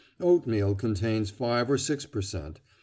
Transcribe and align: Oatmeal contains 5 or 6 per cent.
Oatmeal 0.19 0.73
contains 0.73 1.29
5 1.29 1.69
or 1.69 1.77
6 1.77 2.07
per 2.07 2.23
cent. 2.23 2.59